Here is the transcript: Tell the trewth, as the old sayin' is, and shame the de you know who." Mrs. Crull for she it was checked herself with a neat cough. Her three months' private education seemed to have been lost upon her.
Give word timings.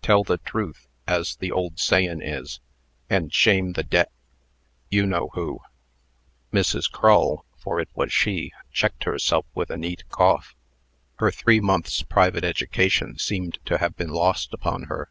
Tell 0.00 0.24
the 0.24 0.38
trewth, 0.38 0.86
as 1.06 1.36
the 1.36 1.52
old 1.52 1.78
sayin' 1.78 2.22
is, 2.22 2.58
and 3.10 3.30
shame 3.30 3.74
the 3.74 3.82
de 3.82 4.06
you 4.88 5.04
know 5.04 5.28
who." 5.34 5.60
Mrs. 6.54 6.90
Crull 6.90 7.44
for 7.58 7.76
she 7.76 7.82
it 7.82 7.88
was 7.94 8.72
checked 8.72 9.04
herself 9.04 9.44
with 9.54 9.68
a 9.68 9.76
neat 9.76 10.08
cough. 10.08 10.56
Her 11.16 11.30
three 11.30 11.60
months' 11.60 12.00
private 12.02 12.44
education 12.44 13.18
seemed 13.18 13.58
to 13.66 13.76
have 13.76 13.94
been 13.94 14.08
lost 14.08 14.54
upon 14.54 14.84
her. 14.84 15.10